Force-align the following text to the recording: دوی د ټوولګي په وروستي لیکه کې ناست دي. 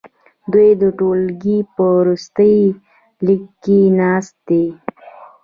دوی 0.51 0.69
د 0.81 0.83
ټوولګي 0.97 1.57
په 1.73 1.83
وروستي 1.97 2.55
لیکه 3.25 3.47
کې 3.63 3.79
ناست 3.99 4.35
دي. 4.47 4.65